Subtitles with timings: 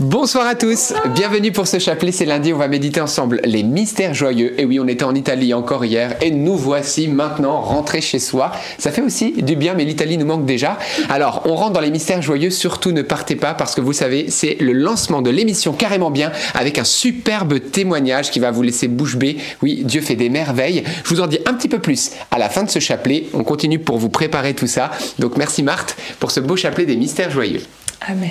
[0.00, 4.14] Bonsoir à tous, bienvenue pour ce chapelet, c'est lundi, on va méditer ensemble les mystères
[4.14, 4.58] joyeux.
[4.58, 8.50] Et oui, on était en Italie encore hier et nous voici maintenant rentrés chez soi.
[8.78, 10.78] Ça fait aussi du bien, mais l'Italie nous manque déjà.
[11.10, 14.30] Alors, on rentre dans les mystères joyeux, surtout ne partez pas parce que vous savez,
[14.30, 18.88] c'est le lancement de l'émission Carrément Bien avec un superbe témoignage qui va vous laisser
[18.88, 19.36] bouche bée.
[19.60, 20.82] Oui, Dieu fait des merveilles.
[21.04, 23.26] Je vous en dis un petit peu plus à la fin de ce chapelet.
[23.34, 24.92] On continue pour vous préparer tout ça.
[25.18, 27.60] Donc merci Marthe pour ce beau chapelet des mystères joyeux.
[28.08, 28.30] Amen.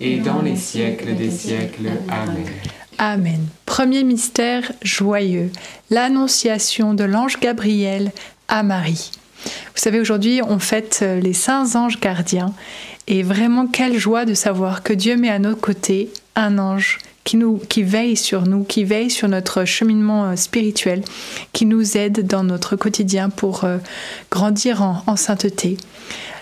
[0.00, 1.90] et dans les siècles des siècles.
[2.08, 2.46] Amen.
[2.98, 3.46] Amen.
[3.66, 5.50] Premier mystère joyeux,
[5.90, 8.12] l'annonciation de l'ange Gabriel
[8.48, 9.10] à Marie.
[9.44, 12.54] Vous savez, aujourd'hui, on fête euh, les saints anges gardiens.
[13.06, 17.36] Et vraiment, quelle joie de savoir que Dieu met à nos côtés un ange qui,
[17.36, 21.02] nous, qui veille sur nous, qui veille sur notre cheminement euh, spirituel,
[21.52, 23.78] qui nous aide dans notre quotidien pour euh,
[24.30, 25.76] grandir en, en sainteté.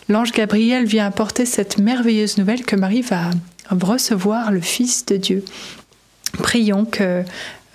[0.09, 3.31] L'ange Gabriel vient apporter cette merveilleuse nouvelle que Marie va
[3.71, 5.45] recevoir le Fils de Dieu.
[6.39, 7.25] Prions que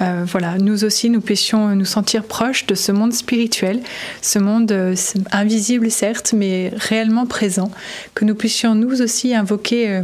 [0.01, 3.81] euh, voilà, nous aussi, nous puissions nous sentir proches de ce monde spirituel,
[4.21, 4.95] ce monde euh,
[5.31, 7.71] invisible certes, mais réellement présent,
[8.13, 10.01] que nous puissions nous aussi invoquer euh,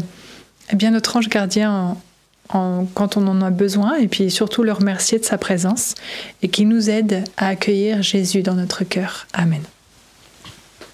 [0.71, 1.97] eh bien notre ange gardien
[2.49, 5.95] quand on en a besoin, et puis surtout le remercier de sa présence,
[6.43, 9.25] et qui nous aide à accueillir Jésus dans notre cœur.
[9.33, 9.61] Amen.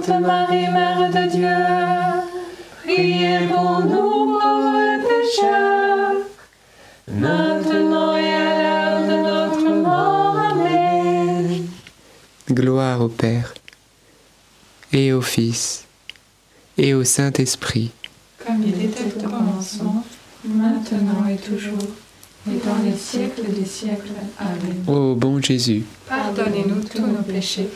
[0.00, 1.48] Sainte Marie, Mère de Dieu,
[2.84, 6.12] priez pour nous pauvres pécheurs,
[7.08, 10.38] maintenant et à l'heure de notre mort.
[10.52, 11.66] Amen.
[12.50, 13.54] Gloire au Père,
[14.92, 15.84] et au Fils,
[16.76, 17.90] et au Saint-Esprit.
[18.46, 20.04] Comme il était au commencement,
[20.44, 21.88] maintenant et toujours,
[22.46, 24.12] et dans les siècles des siècles.
[24.38, 24.84] Amen.
[24.86, 27.68] Ô bon Jésus, Pardonnez-nous tous nos péchés,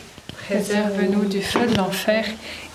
[0.47, 2.25] préserve-nous du feu de l'enfer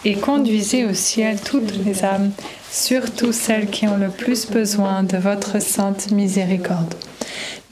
[0.04, 2.30] et conduisez au ciel toutes les âmes,
[2.70, 6.94] surtout celles qui ont le plus besoin de votre sainte miséricorde.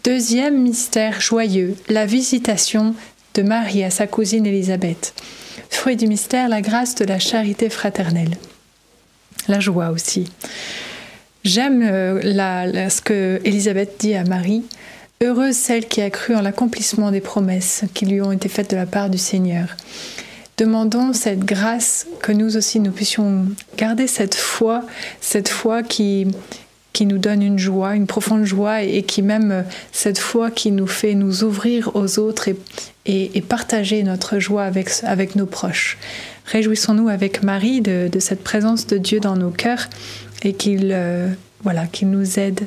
[0.04, 2.94] Deuxième mystère joyeux, la visitation
[3.34, 5.14] de Marie à sa cousine Élisabeth.
[5.70, 8.36] Fruit du mystère, la grâce de la charité fraternelle.
[9.48, 10.30] La joie aussi.
[11.44, 14.64] J'aime euh, ce que Élisabeth dit à Marie.
[15.22, 18.76] Heureuse celle qui a cru en l'accomplissement des promesses qui lui ont été faites de
[18.76, 19.68] la part du Seigneur.
[20.58, 23.46] Demandons cette grâce que nous aussi nous puissions
[23.78, 24.84] garder cette foi,
[25.20, 26.26] cette foi qui,
[26.92, 30.86] qui nous donne une joie, une profonde joie et, qui même cette foi qui nous
[30.86, 32.56] fait nous ouvrir aux autres et,
[33.06, 35.96] et- partager notre joie avec, avec nos proches.
[36.46, 39.88] Réjouissons-nous avec Marie de, de cette présence de Dieu dans nos cœurs
[40.42, 41.28] et qu'il euh,
[41.62, 42.66] voilà, qu'il nous aide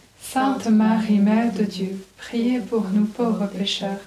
[0.33, 3.99] Sainte Marie, Mère de Dieu, priez pour nous pauvres pécheurs,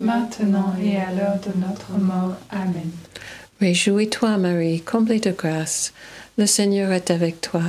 [0.00, 2.36] maintenant et à l'heure de notre mort.
[2.48, 2.90] Amen.
[3.60, 5.92] Réjouis-toi, Marie, comblée de grâce,
[6.38, 7.60] le Seigneur est avec toi.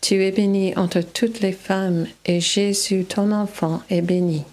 [0.00, 4.44] Tu es bénie entre toutes les femmes, et Jésus, ton enfant, est béni.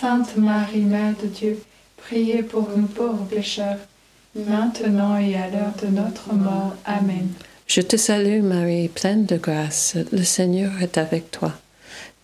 [0.00, 1.62] Sainte Marie, Mère de Dieu,
[1.98, 3.80] priez pour nous pauvres pécheurs,
[4.34, 6.74] maintenant et à l'heure de notre mort.
[6.86, 7.28] Amen.
[7.66, 11.52] Je te salue Marie, pleine de grâce, le Seigneur est avec toi.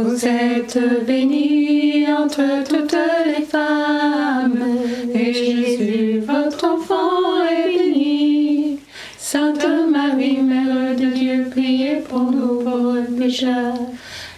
[0.00, 0.78] Vous êtes
[1.08, 4.64] bénie entre toutes les femmes,
[5.12, 8.78] et Jésus, votre enfant, est béni.
[9.18, 13.74] Sainte Marie, Mère de Dieu, priez pour nous pauvres pécheurs,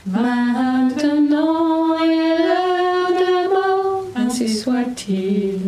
[0.07, 5.59] maintenant et à l'heure de mort, ainsi soit-il.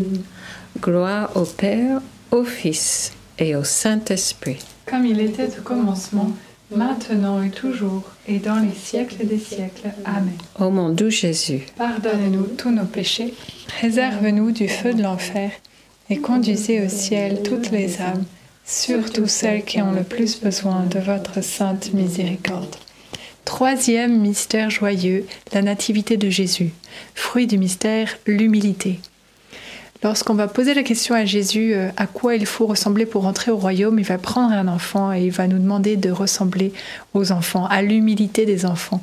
[0.80, 4.64] Gloire au Père, au Fils et au Saint-Esprit.
[4.86, 6.32] Comme il était au commencement,
[6.76, 9.90] maintenant et toujours, et dans les siècles des siècles.
[10.04, 10.36] Amen.
[10.58, 13.34] Ô mon doux Jésus, Pardonne-nous tous nos péchés,
[13.80, 15.50] réserve-nous du feu de l'enfer,
[16.10, 18.24] et conduisez au ciel toutes les âmes,
[18.64, 22.76] surtout celles qui ont le plus besoin de votre sainte miséricorde.
[23.44, 26.70] Troisième mystère joyeux, la nativité de Jésus.
[27.14, 29.00] Fruit du mystère, l'humilité.
[30.02, 33.52] Lorsqu'on va poser la question à Jésus euh, à quoi il faut ressembler pour entrer
[33.52, 36.72] au royaume, il va prendre un enfant et il va nous demander de ressembler
[37.14, 39.00] aux enfants, à l'humilité des enfants.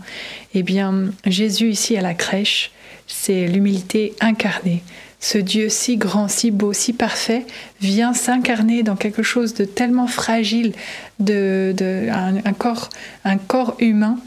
[0.54, 2.72] Eh bien, Jésus ici à la crèche,
[3.08, 4.84] c'est l'humilité incarnée.
[5.22, 7.46] Ce Dieu si grand, si beau, si parfait
[7.82, 10.74] vient s'incarner dans quelque chose de tellement fragile,
[11.20, 11.76] de,
[12.10, 14.18] un corps humain.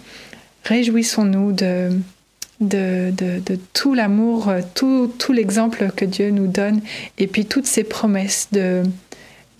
[0.64, 1.90] Réjouissons-nous de,
[2.62, 6.80] de, de- de tout l'amour, euh, tout, tout l'exemple que Dieu nous donne,
[7.18, 8.82] et puis toutes ses promesses de,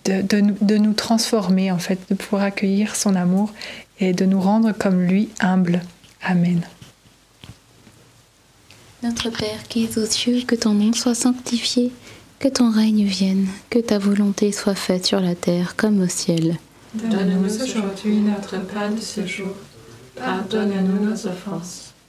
[0.07, 0.23] de,
[0.61, 3.53] de nous transformer, en fait, de pouvoir accueillir son amour
[4.01, 5.83] et de nous rendre comme lui, humble.
[6.23, 6.63] Amen.
[9.03, 11.91] Notre Père qui es aux cieux, que ton nom soit sanctifié,
[12.39, 16.57] que ton règne vienne, que ta volonté soit faite sur la terre comme au ciel.
[16.95, 19.55] Donne-nous aujourd'hui notre pain de ce jour.
[20.17, 21.92] Pardonne-nous nos offenses,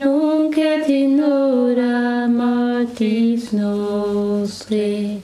[0.00, 5.20] nunc et in hora mortis nostre.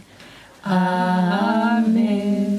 [0.65, 2.59] Amen.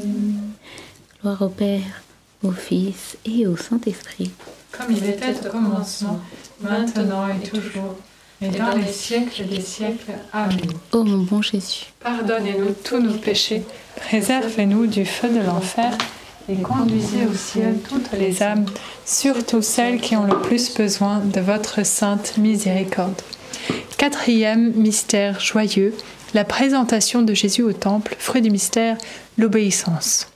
[1.21, 2.01] Gloire au Père,
[2.43, 4.32] au Fils et au Saint-Esprit.
[4.71, 6.19] Comme il était au commencement,
[6.62, 7.95] maintenant et toujours,
[8.41, 10.13] et dans les siècles des siècles.
[10.34, 10.60] Amen.
[10.91, 13.63] Ô mon bon Jésus, Pardonnez-nous tous nos péchés,
[13.95, 15.91] préservez-nous du feu de l'enfer
[16.49, 18.65] et conduisez au ciel toutes les âmes,
[19.05, 23.21] surtout celles qui ont le plus besoin de votre sainte miséricorde.
[23.97, 25.93] Quatrième mystère joyeux,
[26.33, 28.97] la présentation de Jésus au temple, fruit du mystère,
[29.38, 30.31] l'obéissance.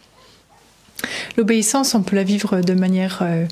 [1.37, 3.45] L'obéissance, on peut la vivre de manière euh,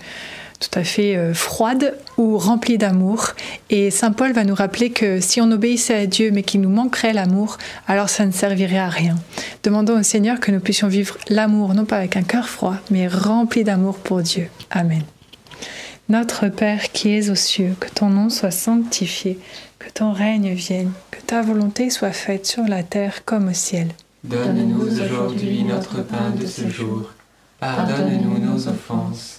[0.59, 3.29] tout à fait euh, froide ou remplie d'amour.
[3.69, 6.69] Et Saint Paul va nous rappeler que si on obéissait à Dieu mais qu'il nous
[6.69, 9.15] manquerait l'amour, alors ça ne servirait à rien.
[9.63, 13.07] Demandons au Seigneur que nous puissions vivre l'amour, non pas avec un cœur froid, mais
[13.07, 14.49] rempli d'amour pour Dieu.
[14.69, 15.03] Amen.
[16.09, 19.37] Notre Père qui es aux cieux, que ton nom soit sanctifié,
[19.77, 23.89] que ton règne vienne, que ta volonté soit faite sur la terre comme au ciel.
[24.23, 27.11] Donne-nous aujourd'hui notre pain de ce jour.
[27.59, 29.38] Pardonne-nous nos offenses,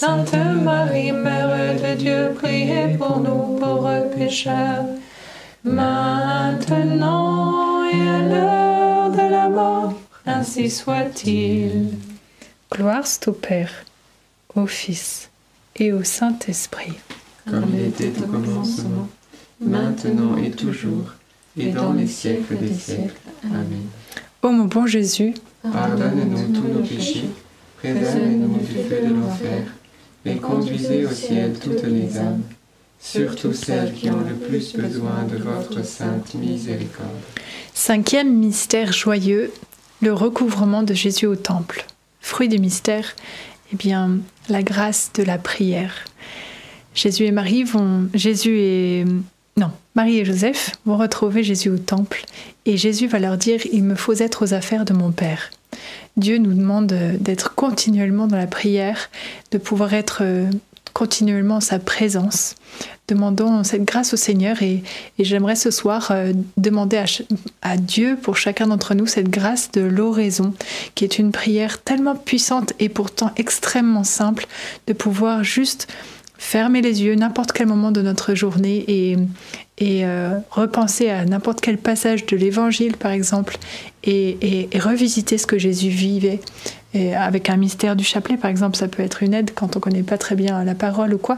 [0.00, 0.32] Sainte
[0.64, 4.86] Marie, Mère de Dieu, priez pour nous pauvres pécheurs,
[5.62, 9.92] maintenant et à l'heure de la mort,
[10.24, 11.88] ainsi soit-il.
[12.72, 13.84] Gloire au Père,
[14.54, 15.28] au Fils
[15.76, 16.94] et au Saint-Esprit.
[17.44, 19.06] Comme il était au commencement,
[19.60, 21.12] maintenant et toujours,
[21.58, 23.20] et dans les siècles des siècles.
[23.44, 23.82] Amen.
[24.40, 27.28] Ô mon bon Jésus, Pardonne-nous tous nos péchés,
[27.76, 29.64] préservez-nous du feu de l'enfer,
[30.24, 32.42] et conduisez au ciel toutes les âmes,
[32.98, 37.08] surtout celles qui ont le plus besoin de votre sainte miséricorde.
[37.74, 39.52] Cinquième mystère joyeux,
[40.02, 41.86] le recouvrement de Jésus au temple.
[42.20, 43.14] Fruit du mystère,
[43.72, 45.94] eh bien, la grâce de la prière.
[46.94, 49.04] Jésus et Marie vont, Jésus et
[49.56, 52.24] non, Marie et Joseph vont retrouver Jésus au temple
[52.66, 55.50] et Jésus va leur dire il me faut être aux affaires de mon Père.
[56.16, 59.10] Dieu nous demande d'être continuellement dans la prière,
[59.52, 60.22] de pouvoir être
[60.92, 62.54] continuellement en sa présence.
[63.08, 64.82] Demandons cette grâce au Seigneur et,
[65.18, 67.02] j'aimerais ce soir euh, demander
[67.62, 70.54] à, Dieu pour chacun d'entre nous cette grâce de l'oraison,
[70.94, 74.46] qui est une prière tellement puissante et pourtant extrêmement simple,
[74.86, 75.88] de pouvoir juste
[76.38, 79.16] fermer les yeux n'importe quel moment de notre journée et,
[79.82, 83.58] euh, repenser à n'importe quel passage de l'évangile par exemple
[84.04, 86.40] et, revisiter ce que Jésus vivait.
[86.94, 90.02] Avec un mystère du chapelet par exemple ça peut être une aide quand on connaît
[90.02, 91.36] pas très bien la parole ou quoi.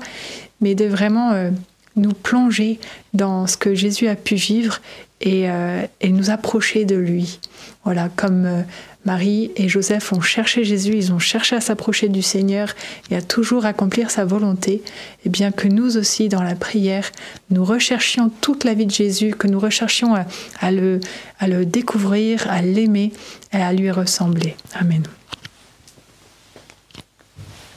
[0.62, 1.50] Mais de vraiment euh,
[1.96, 2.78] nous plonger
[3.12, 4.80] dans ce que Jésus a pu vivre
[5.20, 7.38] et, euh, et nous approcher de lui.
[7.84, 8.62] Voilà comme euh,
[9.04, 12.74] Marie et Joseph ont cherché Jésus, ils ont cherché à s'approcher du Seigneur
[13.10, 14.82] et à toujours accomplir sa volonté,
[15.24, 17.10] et bien que nous aussi, dans la prière,
[17.50, 20.24] nous recherchions toute la vie de Jésus, que nous recherchions à,
[20.60, 21.00] à, le,
[21.40, 23.12] à le découvrir, à l'aimer
[23.52, 24.54] et à lui ressembler.
[24.74, 25.02] Amen.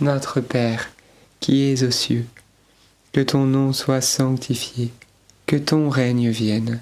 [0.01, 0.89] Notre Père,
[1.39, 2.25] qui es aux cieux,
[3.13, 4.91] que ton nom soit sanctifié,
[5.47, 6.81] que ton règne vienne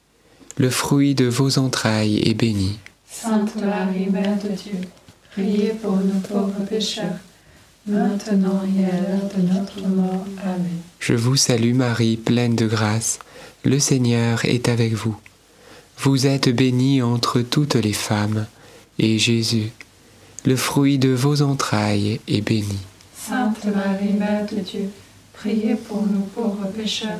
[0.57, 2.79] le fruit de vos entrailles est béni.
[3.09, 4.79] Sainte Marie, Mère de Dieu,
[5.31, 7.19] priez pour nous pauvres pécheurs,
[7.85, 10.25] maintenant et à l'heure de notre mort.
[10.43, 10.81] Amen.
[10.99, 13.19] Je vous salue Marie, pleine de grâce.
[13.63, 15.15] Le Seigneur est avec vous.
[15.99, 18.47] Vous êtes bénie entre toutes les femmes,
[18.97, 19.71] et Jésus,
[20.45, 22.79] le fruit de vos entrailles, est béni.
[23.15, 24.89] Sainte Marie, Mère de Dieu,
[25.33, 27.19] priez pour nous pauvres pécheurs,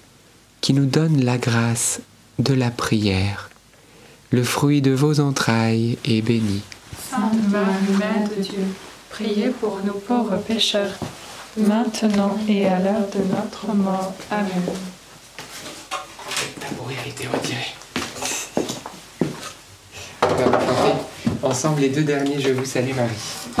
[0.61, 2.01] qui nous donne la grâce
[2.39, 3.49] de la prière,
[4.29, 6.61] le fruit de vos entrailles, est béni.
[7.09, 8.63] Sainte Marie, Mère de Dieu,
[9.09, 10.97] priez pour nous pauvres pécheurs,
[11.57, 14.13] maintenant et à l'heure de notre mort.
[14.29, 14.63] Amen.
[16.77, 17.65] Pour hériter retiré.
[20.21, 23.60] On va ensemble les deux derniers Je vous salue Marie.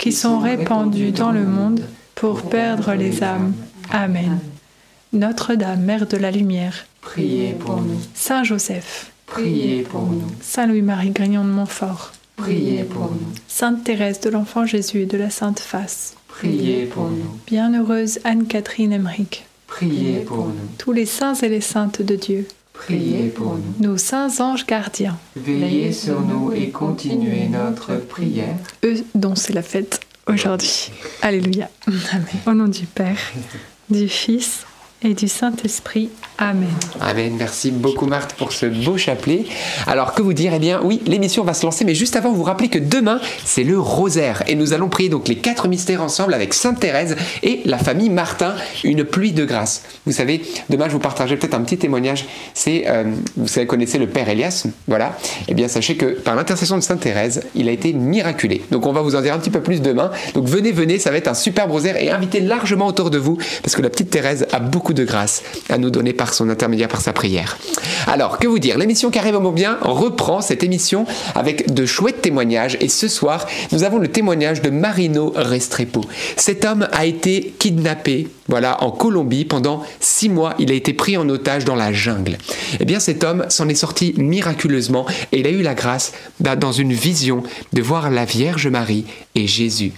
[0.00, 1.82] qui sont répandus dans le monde
[2.14, 3.52] pour perdre les âmes.
[3.90, 4.38] Amen.
[5.12, 8.00] Notre-Dame, Mère de la Lumière, Priez pour nous.
[8.14, 10.22] Saint Joseph, Priez pour nous.
[10.40, 13.32] Saint Louis-Marie Grignon de Montfort, Priez pour nous.
[13.46, 17.38] Sainte Thérèse de l'Enfant Jésus et de la Sainte Face, Priez pour nous.
[17.46, 20.54] Bienheureuse Anne-Catherine Emmerich, Priez pour nous.
[20.78, 22.48] tous les saints et les saintes de Dieu,
[22.86, 23.88] Priez pour nous.
[23.88, 28.56] nos saints anges gardiens, Veillez sur nous et continuez notre prière.
[28.84, 30.90] eux dont c'est la fête aujourd'hui.
[31.22, 31.68] Alléluia.
[31.86, 32.24] Amen.
[32.46, 33.18] Au nom du Père,
[33.90, 34.64] du Fils
[35.02, 36.10] et du Saint-Esprit.
[36.38, 36.68] Amen.
[37.00, 37.34] Amen.
[37.38, 39.44] Merci beaucoup Marthe pour ce beau chapelet.
[39.86, 40.52] Alors que vous dire?
[40.54, 43.64] Eh bien oui, l'émission va se lancer, mais juste avant, vous rappelez que demain, c'est
[43.64, 44.42] le rosaire.
[44.46, 48.10] Et nous allons prier donc les quatre mystères ensemble avec Sainte Thérèse et la famille
[48.10, 49.82] Martin, une pluie de grâce.
[50.06, 52.26] Vous savez, demain, je vous partagerai peut-être un petit témoignage.
[52.54, 53.04] C'est, euh,
[53.36, 55.16] vous savez, connaissez le Père Elias, voilà.
[55.48, 58.62] Eh bien, sachez que par l'intercession de Sainte Thérèse, il a été miraculé.
[58.70, 60.10] Donc on va vous en dire un petit peu plus demain.
[60.34, 63.38] Donc venez, venez, ça va être un superbe rosaire et invitez largement autour de vous,
[63.62, 66.88] parce que la petite Thérèse a beaucoup de grâce à nous donner par son intermédiaire,
[66.88, 67.58] par sa prière.
[68.06, 68.78] Alors, que vous dire?
[68.78, 72.76] L'émission Carré Bien reprend cette émission avec de chouettes témoignages.
[72.80, 76.02] Et ce soir, nous avons le témoignage de Marino Restrepo.
[76.36, 80.54] Cet homme a été kidnappé, voilà, en Colombie pendant six mois.
[80.58, 82.38] Il a été pris en otage dans la jungle.
[82.78, 86.56] Eh bien, cet homme s'en est sorti miraculeusement et il a eu la grâce, bah,
[86.56, 89.92] dans une vision, de voir la Vierge Marie et Jésus.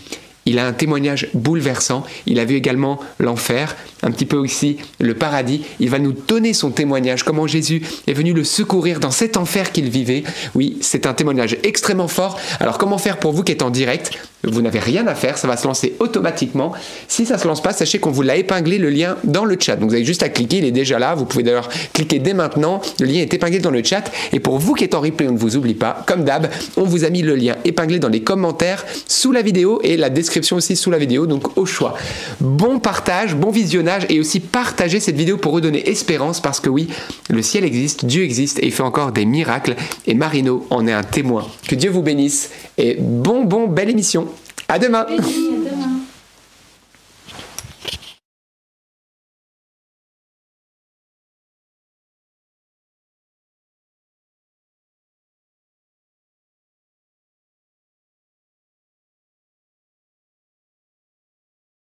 [0.46, 2.04] Il a un témoignage bouleversant.
[2.26, 5.62] Il a vu également l'enfer, un petit peu aussi le paradis.
[5.80, 9.72] Il va nous donner son témoignage, comment Jésus est venu le secourir dans cet enfer
[9.72, 10.24] qu'il vivait.
[10.54, 12.38] Oui, c'est un témoignage extrêmement fort.
[12.60, 14.18] Alors comment faire pour vous qui êtes en direct?
[14.44, 16.72] Vous n'avez rien à faire, ça va se lancer automatiquement.
[17.06, 19.56] Si ça ne se lance pas, sachez qu'on vous l'a épinglé le lien dans le
[19.58, 19.76] chat.
[19.76, 21.14] Donc vous avez juste à cliquer, il est déjà là.
[21.14, 22.80] Vous pouvez d'ailleurs cliquer dès maintenant.
[22.98, 24.10] Le lien est épinglé dans le chat.
[24.32, 26.02] Et pour vous qui êtes en replay, on ne vous oublie pas.
[26.06, 29.80] Comme d'hab, on vous a mis le lien épinglé dans les commentaires sous la vidéo
[29.84, 31.94] et la description aussi sous la vidéo, donc au choix.
[32.40, 36.88] Bon partage, bon visionnage et aussi partagez cette vidéo pour redonner espérance parce que oui,
[37.30, 39.76] le ciel existe, Dieu existe et il fait encore des miracles
[40.06, 41.46] et Marino en est un témoin.
[41.68, 44.26] Que Dieu vous bénisse et bon bon belle émission.
[44.72, 45.04] À demain.